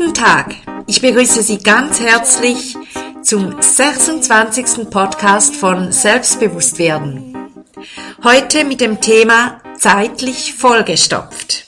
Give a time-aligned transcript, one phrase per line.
[0.00, 0.54] Guten Tag,
[0.86, 2.74] ich begrüße Sie ganz herzlich
[3.20, 4.88] zum 26.
[4.88, 7.36] Podcast von Selbstbewusstwerden.
[8.24, 11.66] Heute mit dem Thema zeitlich vollgestopft.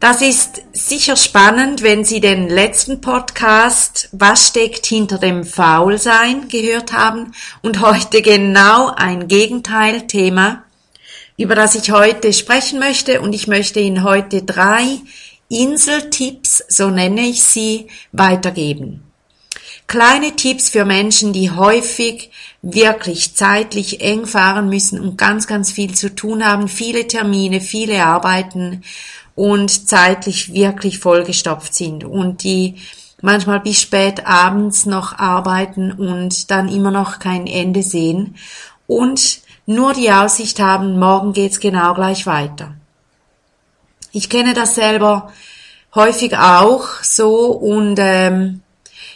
[0.00, 6.92] Das ist sicher spannend, wenn Sie den letzten Podcast Was steckt hinter dem Faulsein gehört
[6.92, 7.32] haben
[7.62, 10.62] und heute genau ein Gegenteilthema,
[11.38, 14.98] über das ich heute sprechen möchte und ich möchte Ihnen heute drei
[15.54, 19.04] Inseltipps, so nenne ich sie, weitergeben.
[19.86, 22.30] Kleine Tipps für Menschen, die häufig
[22.62, 28.04] wirklich zeitlich eng fahren müssen und ganz, ganz viel zu tun haben, viele Termine, viele
[28.04, 28.82] Arbeiten
[29.34, 32.76] und zeitlich wirklich vollgestopft sind und die
[33.20, 38.36] manchmal bis spät abends noch arbeiten und dann immer noch kein Ende sehen
[38.86, 42.74] und nur die Aussicht haben, morgen geht's genau gleich weiter.
[44.12, 45.32] Ich kenne das selber
[45.94, 48.62] häufig auch so und ähm,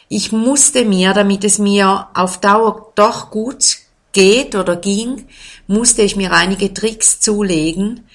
[0.08, 3.78] ich musste mir, damit es mir auf Dauer doch gut
[4.12, 5.26] geht oder ging,
[5.66, 8.06] musste ich mir einige Tricks zulegen,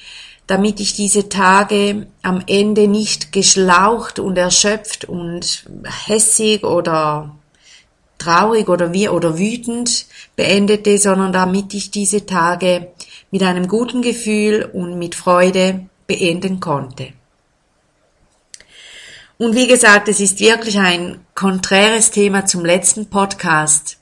[0.48, 5.66] damit ich diese Tage am Ende nicht geschlaucht und erschöpft und
[6.08, 7.36] hässig oder
[8.18, 12.92] traurig oder wie oder wütend beendete, sondern damit ich diese Tage
[13.32, 17.14] mit einem guten Gefühl und mit Freude beenden konnte.
[19.38, 23.98] Und wie gesagt, es ist wirklich ein konträres Thema zum letzten Podcast,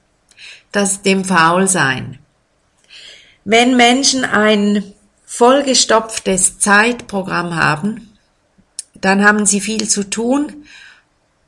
[0.71, 2.19] das dem Faulsein.
[3.43, 4.93] Wenn Menschen ein
[5.25, 8.17] vollgestopftes Zeitprogramm haben,
[8.95, 10.65] dann haben sie viel zu tun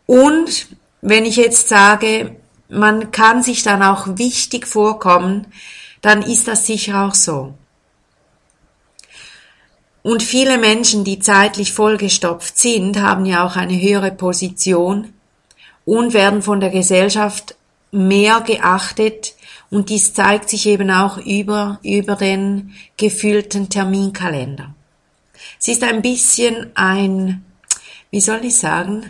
[0.06, 0.68] und
[1.02, 2.38] wenn ich jetzt sage,
[2.70, 5.48] man kann sich dann auch wichtig vorkommen,
[6.02, 7.54] dann ist das sicher auch so.
[10.04, 15.14] Und viele Menschen, die zeitlich vollgestopft sind, haben ja auch eine höhere Position
[15.86, 17.56] und werden von der Gesellschaft
[17.92, 19.34] mehr geachtet
[19.70, 24.76] und dies zeigt sich eben auch über, über den gefühlten Terminkalender.
[25.60, 27.46] Es ist ein bisschen ein,
[28.12, 29.10] wie soll ich sagen,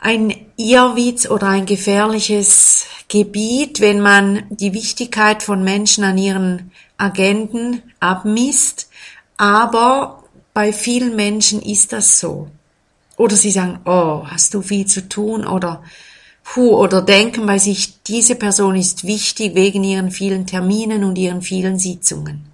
[0.00, 7.82] ein Irrwitz oder ein gefährliches Gebiet, wenn man die Wichtigkeit von Menschen an ihren Agenten
[8.00, 8.88] abmisst
[9.38, 10.22] aber
[10.52, 12.48] bei vielen Menschen ist das so.
[13.16, 15.82] Oder sie sagen, oh, hast du viel zu tun oder
[16.44, 21.42] puh, oder denken bei sich, diese Person ist wichtig wegen ihren vielen Terminen und ihren
[21.42, 22.46] vielen Sitzungen.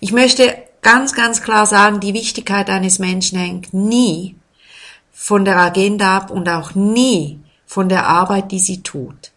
[0.00, 4.36] Ich möchte ganz, ganz klar sagen, die Wichtigkeit eines Menschen hängt nie
[5.12, 9.32] von der Agenda ab und auch nie von der Arbeit, die sie tut,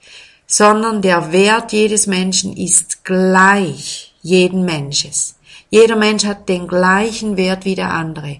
[0.46, 5.37] sondern der Wert jedes Menschen ist gleich jeden Mensches.
[5.70, 8.38] Jeder Mensch hat den gleichen Wert wie der andere.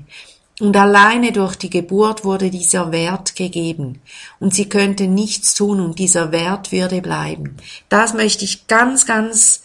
[0.60, 4.02] Und alleine durch die Geburt wurde dieser Wert gegeben.
[4.40, 7.58] Und sie könnte nichts tun und dieser Wert würde bleiben.
[7.90, 9.62] Das möchte ich ganz, ganz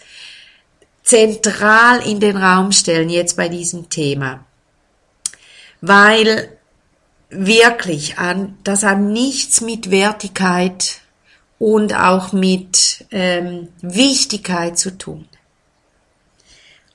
[1.03, 4.45] zentral in den Raum stellen jetzt bei diesem Thema.
[5.81, 6.57] Weil
[7.31, 11.01] wirklich an, das hat nichts mit Wertigkeit
[11.59, 15.27] und auch mit ähm, Wichtigkeit zu tun.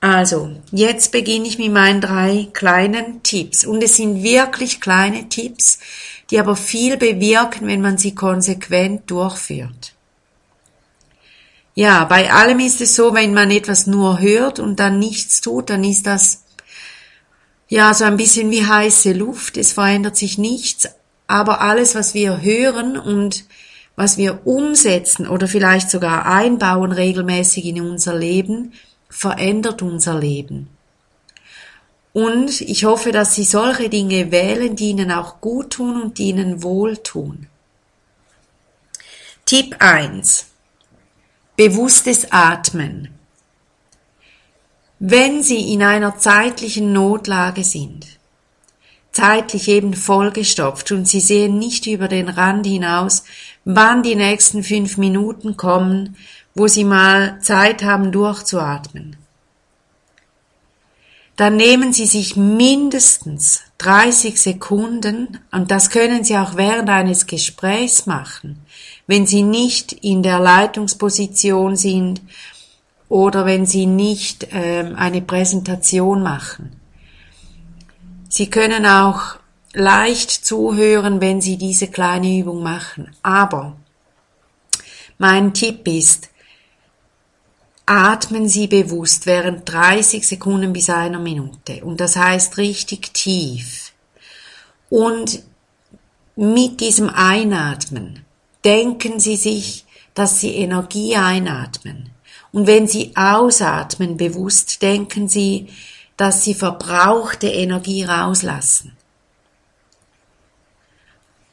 [0.00, 3.64] Also, jetzt beginne ich mit meinen drei kleinen Tipps.
[3.64, 5.80] Und es sind wirklich kleine Tipps,
[6.30, 9.94] die aber viel bewirken, wenn man sie konsequent durchführt.
[11.74, 15.70] Ja, bei allem ist es so, wenn man etwas nur hört und dann nichts tut,
[15.70, 16.42] dann ist das
[17.68, 19.56] ja so ein bisschen wie heiße Luft.
[19.56, 20.88] Es verändert sich nichts,
[21.28, 23.44] aber alles, was wir hören und
[23.94, 28.72] was wir umsetzen oder vielleicht sogar einbauen regelmäßig in unser Leben,
[29.08, 30.68] verändert unser Leben.
[32.12, 36.30] Und ich hoffe, dass Sie solche Dinge wählen, die Ihnen auch gut tun und die
[36.30, 37.46] Ihnen wohltun.
[39.44, 40.46] Tipp 1.
[41.56, 43.08] Bewusstes Atmen.
[44.98, 48.06] Wenn Sie in einer zeitlichen Notlage sind,
[49.12, 53.24] zeitlich eben vollgestopft und Sie sehen nicht über den Rand hinaus,
[53.64, 56.16] wann die nächsten fünf Minuten kommen,
[56.58, 59.16] wo Sie mal Zeit haben durchzuatmen.
[61.36, 68.06] Dann nehmen Sie sich mindestens 30 Sekunden, und das können Sie auch während eines Gesprächs
[68.06, 68.58] machen,
[69.06, 72.20] wenn Sie nicht in der Leitungsposition sind
[73.08, 76.72] oder wenn Sie nicht ähm, eine Präsentation machen.
[78.28, 79.36] Sie können auch
[79.74, 83.14] leicht zuhören, wenn Sie diese kleine Übung machen.
[83.22, 83.76] Aber
[85.18, 86.30] mein Tipp ist,
[87.88, 91.84] atmen Sie bewusst während 30 Sekunden bis einer Minute.
[91.84, 93.92] Und das heißt richtig tief.
[94.90, 95.42] Und
[96.36, 98.24] mit diesem Einatmen
[98.64, 102.10] denken Sie sich, dass Sie Energie einatmen.
[102.52, 105.68] Und wenn Sie ausatmen, bewusst denken Sie,
[106.18, 108.97] dass Sie verbrauchte Energie rauslassen.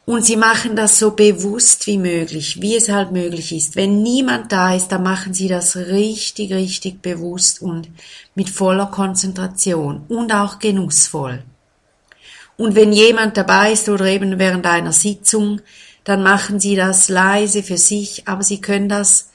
[0.05, 3.75] Und sie machen das so bewusst wie möglich, wie es halt möglich ist.
[3.75, 7.89] Wenn niemand da ist, dann machen sie das richtig, richtig bewusst und
[8.35, 11.41] mit voller Konzentration und auch genussvoll.
[12.55, 15.59] Und wenn jemand dabei ist oder eben während einer Sitzung,
[16.03, 19.29] dann machen sie das leise für sich, aber sie können das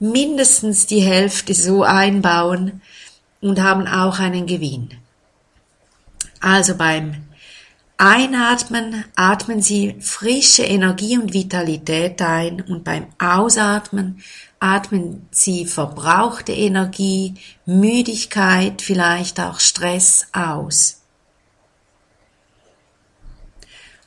[0.00, 2.82] mindestens die Hälfte so einbauen
[3.40, 4.90] und haben auch einen Gewinn.
[6.40, 7.14] Also beim
[8.04, 14.20] Einatmen atmen Sie frische Energie und Vitalität ein und beim Ausatmen
[14.58, 17.34] atmen Sie verbrauchte Energie,
[17.64, 21.02] Müdigkeit, vielleicht auch Stress aus.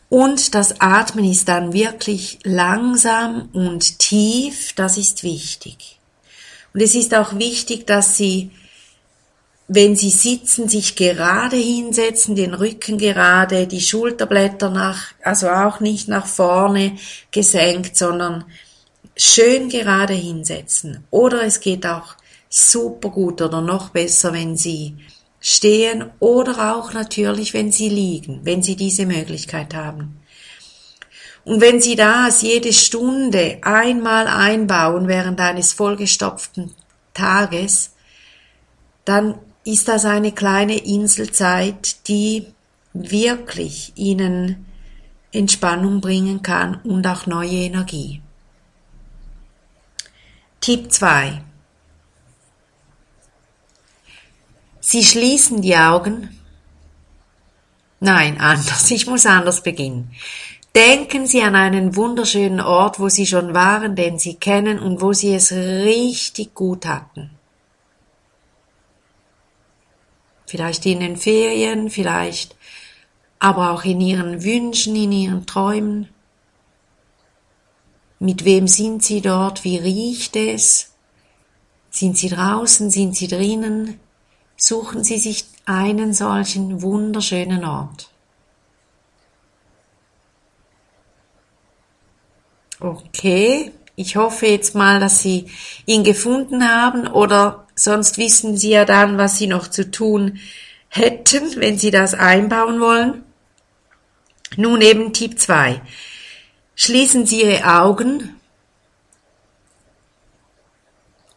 [0.10, 6.02] Und das Atmen ist dann wirklich langsam und tief, das ist wichtig.
[6.74, 8.52] Und es ist auch wichtig, dass Sie
[9.68, 16.08] wenn Sie sitzen, sich gerade hinsetzen, den Rücken gerade, die Schulterblätter nach, also auch nicht
[16.08, 16.98] nach vorne
[17.32, 18.46] gesenkt, sondern
[19.18, 21.04] schön gerade hinsetzen.
[21.10, 22.16] Oder es geht auch
[22.48, 24.98] super gut oder noch besser, wenn Sie
[25.40, 30.20] stehen oder auch natürlich, wenn Sie liegen, wenn Sie diese Möglichkeit haben.
[31.44, 36.74] Und wenn Sie das jede Stunde einmal einbauen während eines vollgestopften
[37.14, 37.92] Tages,
[39.06, 39.36] dann
[39.66, 42.46] ist das eine kleine Inselzeit, die
[42.94, 44.66] wirklich ihnen
[45.32, 48.22] Entspannung bringen kann und auch neue Energie.
[50.62, 51.42] Tipp 2.
[54.80, 56.30] Sie schließen die Augen.
[58.00, 58.90] Nein, anders.
[58.92, 60.12] Ich muss anders beginnen.
[60.76, 65.12] Denken Sie an einen wunderschönen Ort, wo Sie schon waren, den Sie kennen und wo
[65.12, 67.32] Sie es richtig gut hatten.
[70.46, 72.56] Vielleicht in den Ferien, vielleicht
[73.40, 76.10] aber auch in ihren Wünschen, in ihren Träumen.
[78.20, 79.64] Mit wem sind sie dort?
[79.64, 80.94] Wie riecht es?
[81.90, 82.90] Sind sie draußen?
[82.90, 84.00] Sind sie drinnen?
[84.58, 88.10] Suchen Sie sich einen solchen wunderschönen Ort.
[92.80, 95.50] Okay, ich hoffe jetzt mal, dass Sie
[95.86, 100.40] ihn gefunden haben oder Sonst wissen Sie ja dann, was Sie noch zu tun
[100.88, 103.24] hätten, wenn Sie das einbauen wollen.
[104.56, 105.82] Nun eben Tipp 2.
[106.76, 108.36] Schließen Sie Ihre Augen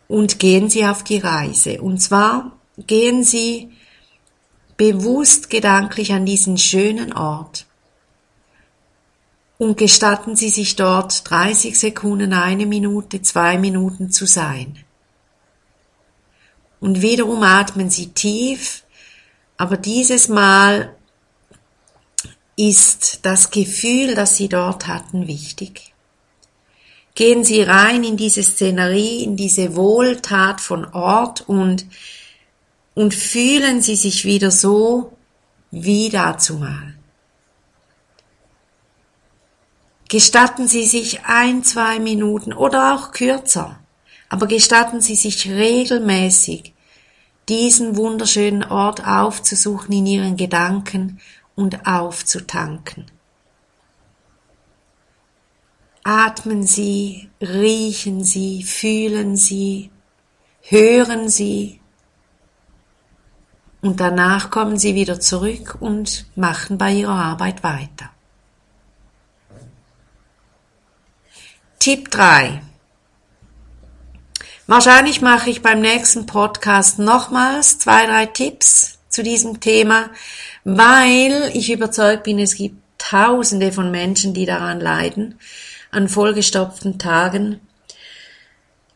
[0.07, 1.81] und gehen Sie auf die Reise.
[1.81, 3.71] Und zwar gehen Sie
[4.77, 7.67] bewusst gedanklich an diesen schönen Ort
[9.59, 14.79] und gestatten Sie sich dort 30 Sekunden, eine Minute, zwei Minuten zu sein.
[16.81, 18.85] Und wiederum atmen Sie tief,
[19.57, 20.95] aber dieses Mal
[22.57, 25.93] ist das Gefühl, das Sie dort hatten, wichtig.
[27.15, 31.87] Gehen Sie rein in diese Szenerie, in diese Wohltat von Ort und,
[32.95, 35.17] und fühlen Sie sich wieder so
[35.73, 36.95] wie dazu mal.
[40.09, 43.79] Gestatten Sie sich ein, zwei Minuten oder auch kürzer
[44.29, 46.75] aber gestatten Sie sich regelmäßig,
[47.49, 51.21] diesen wunderschönen Ort aufzusuchen in Ihren Gedanken
[51.55, 53.07] und aufzutanken.
[56.05, 59.91] Atmen Sie, riechen Sie, fühlen Sie,
[60.63, 61.81] hören Sie
[63.81, 68.11] und danach kommen Sie wieder zurück und machen bei Ihrer Arbeit weiter.
[71.79, 72.63] Tipp 3.
[74.71, 80.11] Wahrscheinlich mache ich beim nächsten Podcast nochmals zwei, drei Tipps zu diesem Thema,
[80.63, 85.41] weil ich überzeugt bin, es gibt Tausende von Menschen, die daran leiden,
[85.91, 87.61] an vollgestopften Tagen.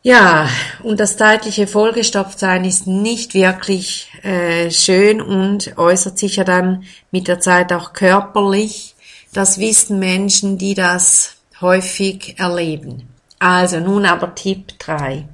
[0.03, 0.47] Ja,
[0.83, 7.27] und das zeitliche Vollgestopftsein ist nicht wirklich äh, schön und äußert sich ja dann mit
[7.27, 8.93] der Zeit auch körperlich.
[9.33, 13.09] Das wissen Menschen, die das häufig erleben.
[13.39, 15.29] Also nun aber Tipp 3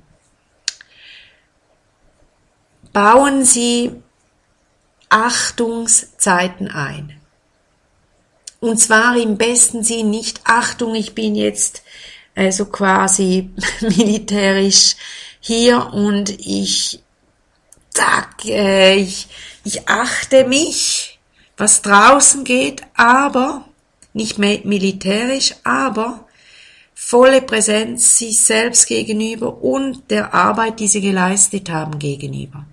[3.00, 3.92] bauen Sie
[5.08, 7.18] Achtungszeiten ein.
[8.60, 11.82] Und zwar im besten Sinn nicht Achtung, ich bin jetzt
[12.36, 14.98] also quasi militärisch
[15.40, 17.02] hier und ich
[17.92, 19.30] sag, äh, ich,
[19.64, 21.20] ich achte mich,
[21.56, 23.64] was draußen geht, aber
[24.12, 26.28] nicht militärisch, aber
[26.94, 32.66] volle Präsenz sich selbst gegenüber und der Arbeit, die sie geleistet haben, gegenüber.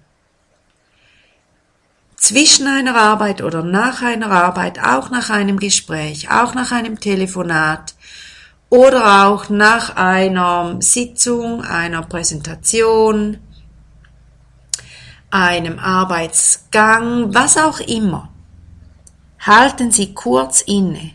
[2.27, 7.95] Zwischen einer Arbeit oder nach einer Arbeit, auch nach einem Gespräch, auch nach einem Telefonat
[8.69, 13.39] oder auch nach einer Sitzung, einer Präsentation,
[15.31, 18.33] einem Arbeitsgang, was auch immer.
[19.39, 21.13] Halten Sie kurz inne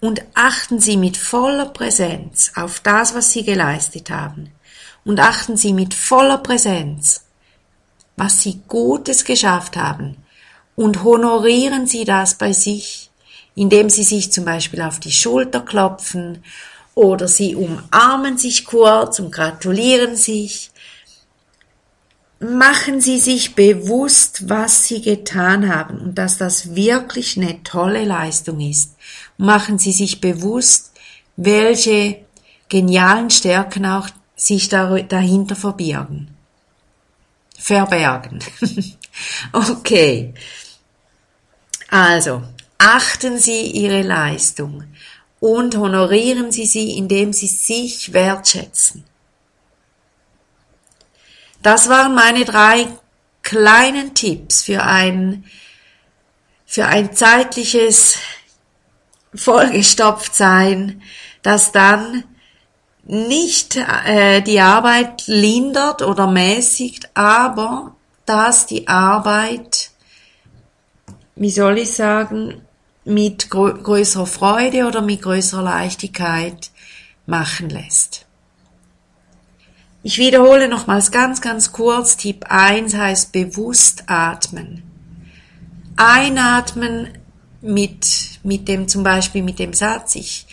[0.00, 4.50] und achten Sie mit voller Präsenz auf das, was Sie geleistet haben.
[5.06, 7.23] Und achten Sie mit voller Präsenz,
[8.16, 10.16] was Sie Gutes geschafft haben.
[10.76, 13.10] Und honorieren Sie das bei sich,
[13.54, 16.42] indem Sie sich zum Beispiel auf die Schulter klopfen
[16.94, 20.70] oder Sie umarmen sich kurz und gratulieren sich
[22.44, 28.60] machen Sie sich bewusst, was Sie getan haben und dass das wirklich eine tolle Leistung
[28.60, 28.96] ist.
[29.36, 30.92] Machen Sie sich bewusst,
[31.36, 32.18] welche
[32.68, 36.33] genialen Stärken auch sich dahinter verbirgen.
[37.64, 38.40] Verbergen.
[39.54, 40.34] okay.
[41.88, 42.42] Also,
[42.76, 44.84] achten Sie Ihre Leistung
[45.40, 49.04] und honorieren Sie sie, indem Sie sich wertschätzen.
[51.62, 52.86] Das waren meine drei
[53.42, 55.46] kleinen Tipps für ein,
[56.66, 58.18] für ein zeitliches
[59.34, 61.00] Vollgestopftsein,
[61.40, 62.24] das dann
[63.06, 67.94] nicht äh, die Arbeit lindert oder mäßigt, aber
[68.24, 69.90] dass die Arbeit,
[71.36, 72.62] wie soll ich sagen,
[73.04, 76.70] mit größerer Freude oder mit größerer Leichtigkeit
[77.26, 78.24] machen lässt.
[80.02, 82.16] Ich wiederhole nochmals ganz, ganz kurz.
[82.16, 84.82] Tipp 1 heißt bewusst atmen.
[85.96, 87.08] Einatmen
[87.60, 90.46] mit, mit dem, zum Beispiel mit dem Satz, ich,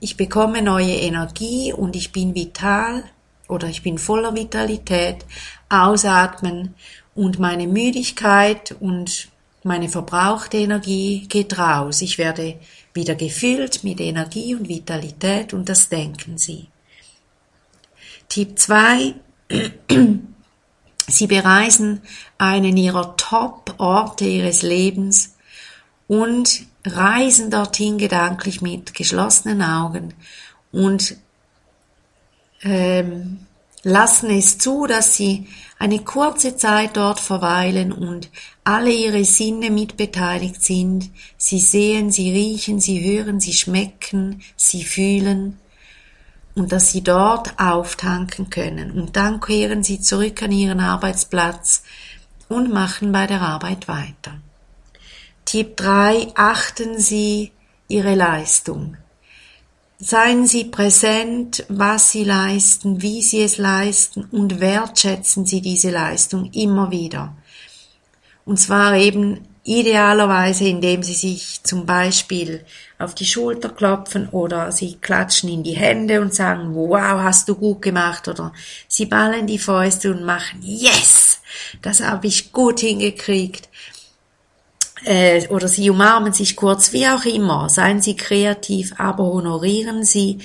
[0.00, 3.04] ich bekomme neue Energie und ich bin vital
[3.48, 5.26] oder ich bin voller Vitalität.
[5.68, 6.74] Ausatmen
[7.14, 9.28] und meine Müdigkeit und
[9.62, 12.00] meine verbrauchte Energie geht raus.
[12.00, 12.58] Ich werde
[12.94, 16.68] wieder gefüllt mit Energie und Vitalität und das denken Sie.
[18.28, 19.14] Tipp 2.
[21.08, 22.00] Sie bereisen
[22.38, 25.36] einen ihrer Top-Orte ihres Lebens
[26.06, 30.14] und reisen dorthin gedanklich mit geschlossenen Augen
[30.72, 31.16] und
[32.62, 33.46] ähm,
[33.82, 35.46] lassen es zu, dass sie
[35.78, 38.28] eine kurze Zeit dort verweilen und
[38.64, 41.10] alle ihre Sinne mitbeteiligt sind.
[41.38, 45.58] Sie sehen, sie riechen, sie hören, sie schmecken, sie fühlen
[46.54, 48.90] und dass sie dort auftanken können.
[48.90, 51.82] Und dann kehren sie zurück an ihren Arbeitsplatz
[52.48, 54.38] und machen bei der Arbeit weiter.
[55.50, 56.28] Tipp 3.
[56.36, 57.50] Achten Sie
[57.88, 58.96] Ihre Leistung.
[59.98, 66.52] Seien Sie präsent, was Sie leisten, wie Sie es leisten und wertschätzen Sie diese Leistung
[66.52, 67.36] immer wieder.
[68.44, 72.64] Und zwar eben Idealerweise, indem sie sich zum Beispiel
[72.98, 77.54] auf die Schulter klopfen oder sie klatschen in die Hände und sagen, wow, hast du
[77.54, 78.54] gut gemacht oder
[78.88, 81.42] sie ballen die Fäuste und machen, yes,
[81.82, 83.68] das habe ich gut hingekriegt.
[85.04, 87.68] Äh, oder sie umarmen sich kurz, wie auch immer.
[87.68, 90.40] Seien Sie kreativ, aber honorieren Sie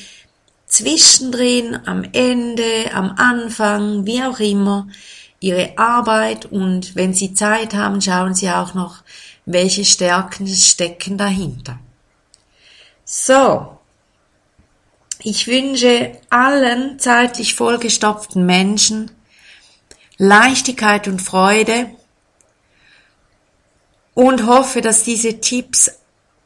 [0.67, 4.87] zwischendrin, am Ende, am Anfang, wie auch immer,
[5.39, 9.03] ihre Arbeit und wenn sie Zeit haben, schauen sie auch noch,
[9.45, 11.79] welche Stärken stecken dahinter.
[13.03, 13.71] So.
[15.21, 19.11] Ich wünsche allen zeitlich vollgestopften Menschen
[20.17, 21.89] Leichtigkeit und Freude
[24.15, 25.91] und hoffe, dass diese Tipps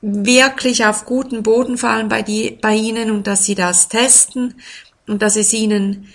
[0.02, 4.56] wirklich auf guten Boden fallen bei, die, bei Ihnen und dass Sie das testen
[5.08, 6.08] und dass es Ihnen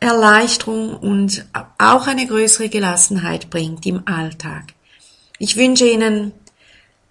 [0.00, 1.46] Erleichterung und
[1.78, 4.74] auch eine größere Gelassenheit bringt im Alltag.
[5.38, 6.32] Ich wünsche Ihnen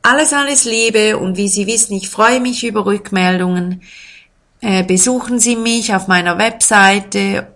[0.03, 3.81] alles, alles Liebe und wie Sie wissen, ich freue mich über Rückmeldungen.
[4.61, 7.47] Äh, besuchen Sie mich auf meiner Webseite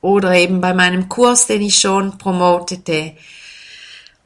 [0.00, 3.12] oder eben bei meinem Kurs, den ich schon promotete.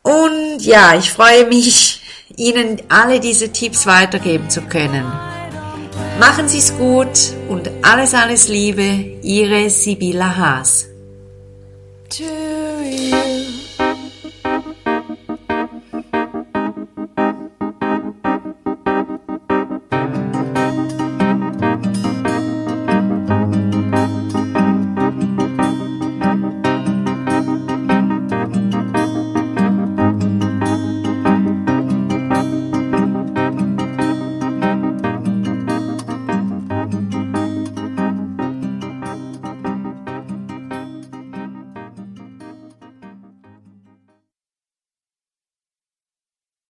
[0.03, 2.01] Und ja, ich freue mich,
[2.37, 5.05] Ihnen alle diese Tipps weitergeben zu können.
[6.19, 10.87] Machen Sie es gut und alles, alles Liebe, Ihre Sibylla Haas.